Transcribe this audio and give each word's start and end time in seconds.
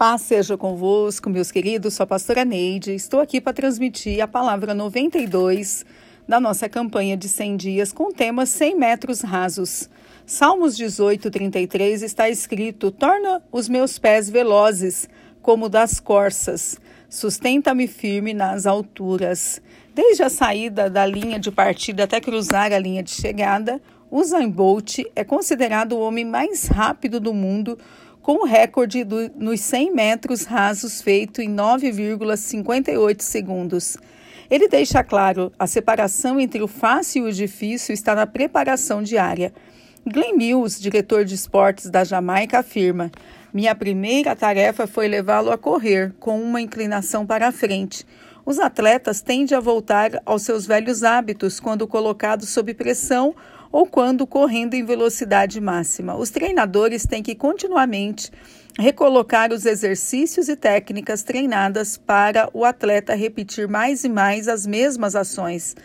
Paz 0.00 0.22
seja 0.22 0.56
convosco, 0.56 1.28
meus 1.28 1.52
queridos. 1.52 1.92
Sou 1.92 2.04
a 2.04 2.06
pastora 2.06 2.42
Neide. 2.42 2.94
Estou 2.94 3.20
aqui 3.20 3.38
para 3.38 3.52
transmitir 3.52 4.22
a 4.22 4.26
palavra 4.26 4.72
92 4.72 5.84
da 6.26 6.40
nossa 6.40 6.70
campanha 6.70 7.18
de 7.18 7.28
100 7.28 7.56
dias 7.58 7.92
com 7.92 8.04
o 8.04 8.12
tema 8.14 8.46
100 8.46 8.78
metros 8.78 9.20
rasos. 9.20 9.90
Salmos 10.24 10.74
18, 10.74 11.30
33 11.30 12.02
está 12.02 12.30
escrito: 12.30 12.90
Torna 12.90 13.42
os 13.52 13.68
meus 13.68 13.98
pés 13.98 14.30
velozes 14.30 15.06
como 15.42 15.68
das 15.68 16.00
corças, 16.00 16.80
sustenta-me 17.06 17.86
firme 17.86 18.32
nas 18.32 18.64
alturas. 18.64 19.60
Desde 19.94 20.22
a 20.22 20.30
saída 20.30 20.88
da 20.88 21.04
linha 21.04 21.38
de 21.38 21.50
partida 21.50 22.04
até 22.04 22.22
cruzar 22.22 22.72
a 22.72 22.78
linha 22.78 23.02
de 23.02 23.10
chegada, 23.10 23.78
Usain 24.10 24.48
Bolt 24.48 25.00
é 25.14 25.22
considerado 25.22 25.92
o 25.92 26.00
homem 26.00 26.24
mais 26.24 26.64
rápido 26.68 27.20
do 27.20 27.34
mundo 27.34 27.78
com 28.30 28.44
o 28.44 28.46
recorde 28.46 29.02
do, 29.02 29.28
nos 29.34 29.60
100 29.60 29.92
metros 29.92 30.44
rasos 30.44 31.02
feito 31.02 31.42
em 31.42 31.52
9,58 31.52 33.22
segundos. 33.22 33.96
Ele 34.48 34.68
deixa 34.68 35.02
claro 35.02 35.50
a 35.58 35.66
separação 35.66 36.38
entre 36.38 36.62
o 36.62 36.68
fácil 36.68 37.26
e 37.26 37.30
o 37.30 37.32
difícil 37.32 37.92
está 37.92 38.14
na 38.14 38.28
preparação 38.28 39.02
diária. 39.02 39.52
Glenn 40.06 40.36
Mills, 40.36 40.80
diretor 40.80 41.24
de 41.24 41.34
esportes 41.34 41.90
da 41.90 42.04
Jamaica, 42.04 42.60
afirma: 42.60 43.10
Minha 43.52 43.74
primeira 43.74 44.36
tarefa 44.36 44.86
foi 44.86 45.08
levá-lo 45.08 45.50
a 45.50 45.58
correr, 45.58 46.14
com 46.20 46.40
uma 46.40 46.60
inclinação 46.60 47.26
para 47.26 47.48
a 47.48 47.52
frente. 47.52 48.06
Os 48.44 48.58
atletas 48.58 49.20
tendem 49.20 49.56
a 49.56 49.60
voltar 49.60 50.20
aos 50.24 50.42
seus 50.42 50.66
velhos 50.66 51.02
hábitos 51.02 51.60
quando 51.60 51.86
colocados 51.86 52.48
sob 52.48 52.72
pressão 52.74 53.34
ou 53.72 53.86
quando 53.86 54.26
correndo 54.26 54.74
em 54.74 54.84
velocidade 54.84 55.60
máxima. 55.60 56.16
Os 56.16 56.30
treinadores 56.30 57.06
têm 57.06 57.22
que 57.22 57.34
continuamente 57.34 58.30
recolocar 58.78 59.52
os 59.52 59.66
exercícios 59.66 60.48
e 60.48 60.56
técnicas 60.56 61.22
treinadas 61.22 61.96
para 61.96 62.48
o 62.52 62.64
atleta 62.64 63.14
repetir 63.14 63.68
mais 63.68 64.04
e 64.04 64.08
mais 64.08 64.48
as 64.48 64.66
mesmas 64.66 65.14
ações 65.14 65.76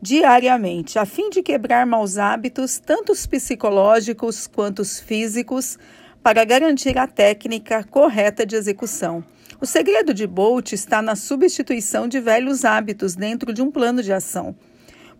diariamente, 0.00 0.98
a 0.98 1.06
fim 1.06 1.30
de 1.30 1.42
quebrar 1.42 1.86
maus 1.86 2.18
hábitos, 2.18 2.78
tanto 2.78 3.12
os 3.12 3.26
psicológicos 3.26 4.46
quanto 4.46 4.80
os 4.80 5.00
físicos, 5.00 5.78
para 6.22 6.44
garantir 6.44 6.98
a 6.98 7.06
técnica 7.06 7.82
correta 7.84 8.44
de 8.44 8.54
execução. 8.54 9.24
O 9.60 9.66
segredo 9.66 10.12
de 10.12 10.26
Bolt 10.26 10.72
está 10.72 11.00
na 11.00 11.14
substituição 11.14 12.08
de 12.08 12.20
velhos 12.20 12.64
hábitos 12.64 13.14
dentro 13.14 13.52
de 13.52 13.62
um 13.62 13.70
plano 13.70 14.02
de 14.02 14.12
ação. 14.12 14.54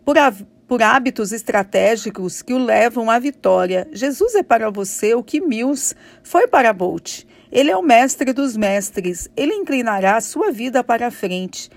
Por, 0.03 0.15
por 0.67 0.83
hábitos 0.83 1.31
estratégicos 1.31 2.41
que 2.41 2.53
o 2.53 2.57
levam 2.57 3.09
à 3.09 3.17
vitória. 3.17 3.87
Jesus 3.91 4.35
é 4.35 4.43
para 4.43 4.69
você 4.69 5.15
o 5.15 5.23
que 5.23 5.39
Mills 5.39 5.95
foi 6.21 6.47
para 6.47 6.73
Bolt. 6.73 7.23
Ele 7.51 7.71
é 7.71 7.77
o 7.77 7.81
mestre 7.81 8.33
dos 8.33 8.57
mestres. 8.57 9.29
Ele 9.37 9.53
inclinará 9.53 10.17
a 10.17 10.21
sua 10.21 10.51
vida 10.51 10.83
para 10.83 11.07
a 11.07 11.11
frente. 11.11 11.69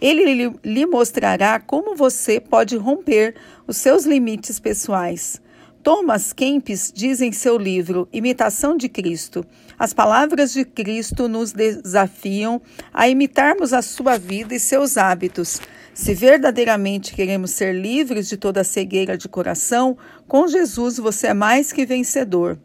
Ele 0.00 0.52
lhe 0.62 0.86
mostrará 0.86 1.60
como 1.60 1.96
você 1.96 2.40
pode 2.40 2.76
romper 2.76 3.34
os 3.66 3.76
seus 3.76 4.04
limites 4.04 4.58
pessoais. 4.58 5.40
Thomas 5.82 6.32
Kempis 6.32 6.92
diz 6.94 7.20
em 7.20 7.32
seu 7.32 7.58
livro 7.58 8.08
Imitação 8.12 8.76
de 8.76 8.88
Cristo: 8.88 9.44
as 9.76 9.92
palavras 9.92 10.52
de 10.52 10.64
Cristo 10.64 11.26
nos 11.26 11.52
desafiam 11.52 12.62
a 12.94 13.08
imitarmos 13.08 13.72
a 13.72 13.82
sua 13.82 14.16
vida 14.16 14.54
e 14.54 14.60
seus 14.60 14.96
hábitos. 14.96 15.60
Se 15.92 16.14
verdadeiramente 16.14 17.12
queremos 17.14 17.50
ser 17.50 17.74
livres 17.74 18.28
de 18.28 18.36
toda 18.36 18.62
cegueira 18.62 19.18
de 19.18 19.28
coração, 19.28 19.98
com 20.28 20.46
Jesus 20.46 20.98
você 20.98 21.28
é 21.28 21.34
mais 21.34 21.72
que 21.72 21.84
vencedor. 21.84 22.58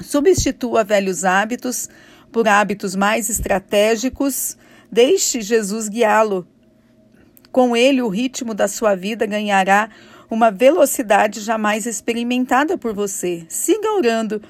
Substitua 0.00 0.84
velhos 0.84 1.24
hábitos 1.24 1.88
por 2.30 2.46
hábitos 2.46 2.94
mais 2.94 3.30
estratégicos. 3.30 4.58
Deixe 4.90 5.40
Jesus 5.40 5.88
guiá-lo. 5.88 6.46
Com 7.50 7.76
ele, 7.76 8.00
o 8.00 8.08
ritmo 8.08 8.54
da 8.54 8.68
sua 8.68 8.94
vida 8.94 9.26
ganhará 9.26 9.90
uma 10.32 10.50
velocidade 10.50 11.40
jamais 11.40 11.84
experimentada 11.84 12.78
por 12.78 12.94
você. 12.94 13.44
Siga 13.50 13.92
orando 13.92 14.40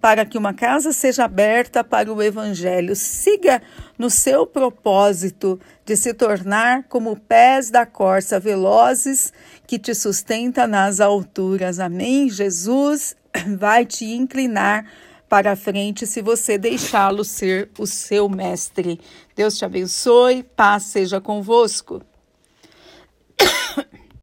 para 0.00 0.26
que 0.26 0.36
uma 0.36 0.52
casa 0.52 0.92
seja 0.92 1.26
aberta 1.26 1.84
para 1.84 2.12
o 2.12 2.20
Evangelho. 2.20 2.96
Siga 2.96 3.62
no 3.96 4.10
seu 4.10 4.44
propósito 4.48 5.60
de 5.84 5.96
se 5.96 6.12
tornar 6.12 6.88
como 6.88 7.14
pés 7.16 7.70
da 7.70 7.86
corça 7.86 8.40
velozes 8.40 9.32
que 9.64 9.78
te 9.78 9.94
sustenta 9.94 10.66
nas 10.66 10.98
alturas. 10.98 11.78
Amém? 11.78 12.28
Jesus 12.28 13.14
vai 13.56 13.86
te 13.86 14.06
inclinar 14.06 14.86
para 15.28 15.52
a 15.52 15.56
frente 15.56 16.04
se 16.04 16.20
você 16.20 16.58
deixá-lo 16.58 17.22
ser 17.22 17.70
o 17.78 17.86
seu 17.86 18.28
mestre. 18.28 18.98
Deus 19.36 19.56
te 19.56 19.64
abençoe, 19.64 20.42
paz 20.42 20.82
seja 20.82 21.20
convosco. 21.20 22.02